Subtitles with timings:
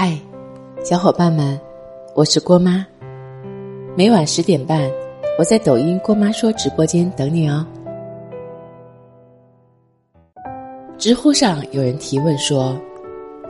[0.00, 0.16] 嗨，
[0.84, 1.60] 小伙伴们，
[2.14, 2.86] 我是郭妈。
[3.96, 4.88] 每晚十点半，
[5.36, 7.66] 我在抖音“郭妈说”直播间等你哦。
[10.98, 12.78] 知乎上有人提问说：“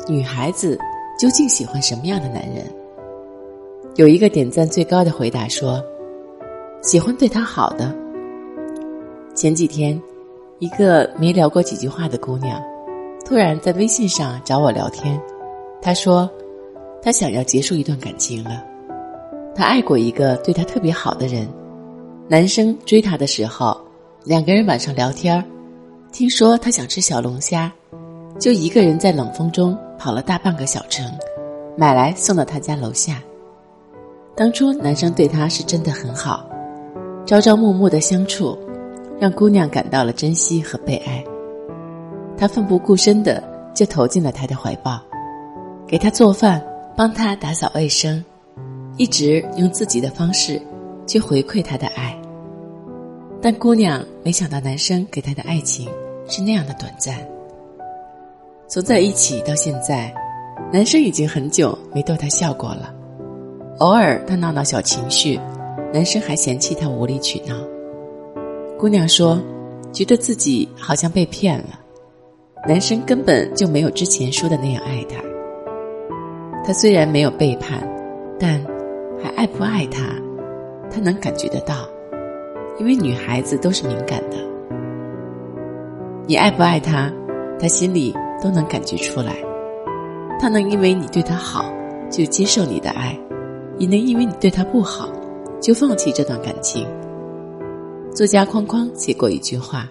[0.09, 0.79] 女孩子
[1.21, 2.65] 究竟喜欢什么样的男人？”
[3.97, 5.85] 有一个点赞最高的回答说
[6.81, 7.95] ：“喜欢对她好的。”
[9.37, 10.03] 前几天，
[10.61, 12.59] 一个没聊过几句话的姑娘，
[13.23, 15.21] 突然在微信上找我聊天。
[15.81, 16.29] 她说
[17.03, 18.65] ：“他想要结束一段感情了。
[19.55, 21.49] 他爱过一个对他特别好的人，
[22.29, 23.77] 男生追她的时候，
[24.25, 25.45] 两个人晚上聊天
[26.13, 27.73] 听说他想吃小龙虾，
[28.39, 31.11] 就一个人在冷风中跑了大半个小城，
[31.77, 33.23] 买来送到他家楼下。
[34.37, 36.49] 当初男生对她是真的很好，
[37.27, 38.57] 朝朝暮暮的相处，
[39.19, 41.25] 让姑娘感到了珍惜和被爱。
[42.37, 43.43] 他奋不顾身的
[43.75, 45.01] 就投进了他的怀抱。”
[45.89, 46.63] 给他做饭，
[46.99, 48.25] 帮他打扫卫生，
[48.97, 50.61] 一直用自己的方式
[51.07, 52.13] 去回馈他的爱。
[53.41, 55.89] 但姑娘没想到，男生给她的爱情
[56.27, 57.17] 是那样的短暂。
[58.67, 60.13] 从在一起到现在，
[60.73, 62.93] 男生已经很久没逗她笑过了。
[63.79, 65.39] 偶尔她闹闹小情绪，
[65.95, 67.55] 男生还嫌弃她无理取闹。
[68.77, 69.41] 姑娘说，
[69.93, 71.79] 觉得自己好像被骗了，
[72.67, 75.28] 男生根本就没有之前说的那样爱她。
[76.69, 77.83] 他虽然没有背叛，
[78.39, 78.63] 但
[79.23, 80.03] 还爱不爱他，
[80.91, 81.89] 他能感觉得到，
[82.79, 84.37] 因为女孩子都是敏感的。
[86.27, 87.11] 你爱不爱他，
[87.59, 89.35] 他心里都能感觉出来。
[90.39, 91.73] 他能因为你对他好
[92.11, 93.19] 就接受你的爱，
[93.79, 95.09] 也能因为你对他不好
[95.63, 96.87] 就放弃这段感情。
[98.15, 99.89] 作家框框写过一句话：“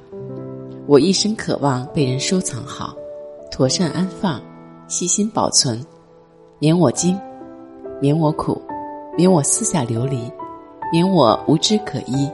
[0.86, 2.96] 我一生渴望被人收藏好，
[3.50, 4.40] 妥善安放，
[4.88, 5.84] 细心保存。”
[6.60, 7.16] 免我惊，
[8.02, 8.60] 免我苦，
[9.16, 10.20] 免我四下流离，
[10.92, 12.28] 免我无枝可依。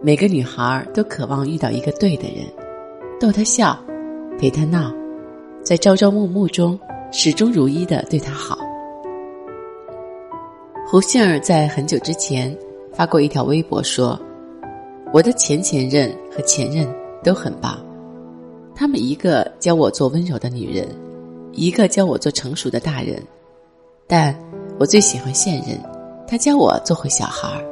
[0.00, 2.46] 每个女孩都渴望遇到一个对的人，
[3.20, 3.78] 逗她笑，
[4.38, 4.90] 陪她闹，
[5.62, 6.80] 在朝朝暮暮中
[7.10, 8.58] 始终如一的对她好。
[10.86, 12.56] 胡杏儿在很久之前
[12.90, 14.18] 发过一条微博说
[15.12, 16.88] ：“我的前前任和前任
[17.22, 17.78] 都很棒，
[18.74, 20.88] 他们一个教我做温柔的女人。”
[21.52, 23.22] 一个教我做成熟的大人，
[24.06, 24.34] 但
[24.78, 25.78] 我最喜欢现任，
[26.26, 27.62] 他教我做回小孩儿。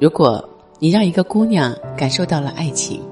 [0.00, 0.48] 如果
[0.78, 3.02] 你让一个姑娘感受到了爱情，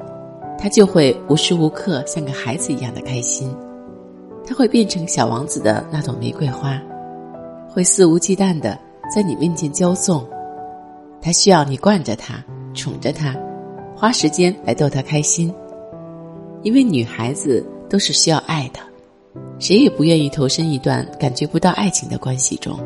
[0.57, 3.53] 她就会无时无刻像个孩子一样的开心，
[4.47, 6.81] 她会变成小王子的那朵玫瑰花，
[7.69, 8.79] 会肆无忌惮的
[9.13, 10.25] 在你面前骄纵。
[11.21, 12.43] 她需要你惯着她，
[12.73, 13.37] 宠着她，
[13.97, 15.53] 花时间来逗她开心，
[16.63, 18.79] 因为女孩子都是需要爱的。
[19.59, 22.79] 谁也不愿意投身一段感觉不到爱情的关系中，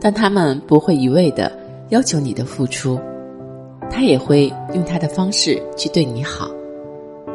[0.00, 1.52] 但他们不会一味的
[1.90, 2.98] 要求你的付出，
[3.90, 6.50] 他也会用他的方式去对你好，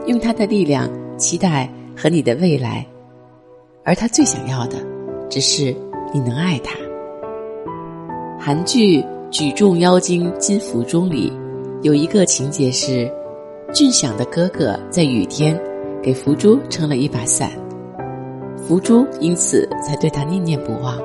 [0.07, 2.84] 用他的力量期待和你的未来，
[3.83, 4.78] 而他最想要的，
[5.29, 5.75] 只是
[6.12, 6.75] 你能爱他。
[8.39, 11.31] 韩剧《举重妖精金福中》里
[11.83, 13.07] 有一个情节是，
[13.72, 15.56] 俊享的哥哥在雨天。
[16.03, 17.51] 给福珠撑了一把伞，
[18.57, 21.00] 福珠因此才对他念念不忘，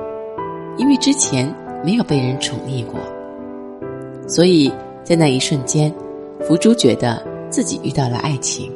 [0.79, 2.99] 因为之前没有被人宠溺过，
[4.27, 4.73] 所以
[5.05, 5.93] 在那一瞬间，
[6.41, 8.73] 福珠觉得自己遇到了爱情，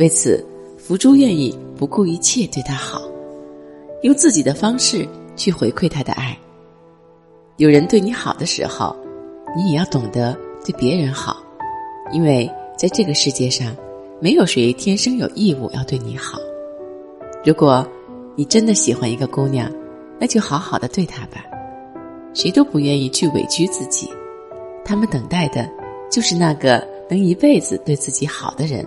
[0.00, 0.44] 为此，
[0.76, 3.00] 福珠愿意不顾一切对他好，
[4.02, 6.36] 用自己的方式去回馈他的爱。
[7.56, 8.96] 有人对你好的时候，
[9.56, 11.36] 你也要懂得对别人好，
[12.12, 13.72] 因为在这个世界上。
[14.20, 16.38] 没有谁天生有义务要对你好。
[17.44, 17.86] 如果
[18.34, 19.70] 你真的喜欢一个姑娘，
[20.18, 21.44] 那就好好的对她吧。
[22.32, 24.10] 谁都不愿意去委屈自己，
[24.84, 25.68] 他们等待的
[26.10, 28.86] 就是那个能一辈子对自己好的人。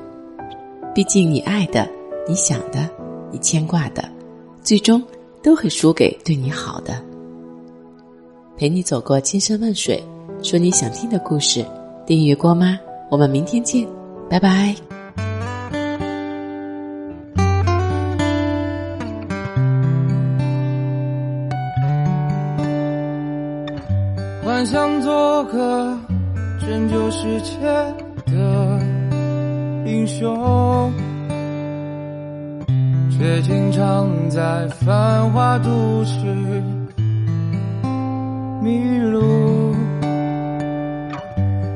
[0.94, 1.88] 毕竟你爱的、
[2.28, 2.90] 你想的、
[3.32, 4.08] 你牵挂的，
[4.64, 5.02] 最终
[5.42, 7.02] 都会输给对你好的。
[8.58, 10.04] 陪你走过千山万水，
[10.44, 11.66] 说你想听的故事。
[12.06, 12.78] 订阅郭妈，
[13.10, 13.88] 我们明天见，
[14.30, 14.89] 拜拜。
[24.60, 25.98] 幻想做个
[26.60, 27.56] 拯救世界
[28.26, 28.78] 的
[29.86, 30.92] 英雄，
[33.10, 36.18] 却经常在繁华都市
[38.62, 39.74] 迷路。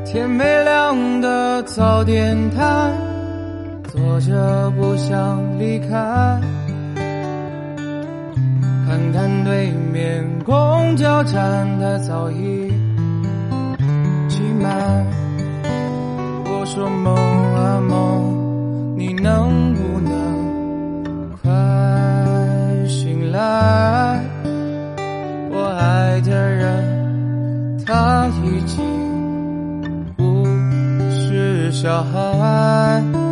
[0.03, 2.91] 天没亮的早点摊，
[3.93, 6.37] 坐着不想离开，
[8.93, 12.71] 看看对面公交站的早已
[14.29, 15.03] 挤满。
[16.45, 17.15] 我说梦
[17.55, 21.49] 啊梦，你能不能快
[22.87, 24.23] 醒来？
[25.49, 28.85] 我爱的人他已经
[30.15, 30.45] 不
[31.09, 33.22] 是小孩。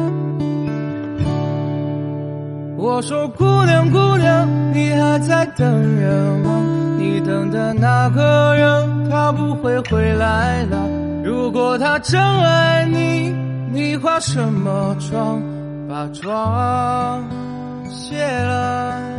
[2.81, 6.49] 我说姑娘姑娘，你还在等人吗？
[6.97, 10.89] 你等的那个人，他不会回来了。
[11.23, 13.35] 如果他真爱你，
[13.71, 15.39] 你化什么妆？
[15.87, 17.23] 把妆
[17.87, 19.10] 卸了。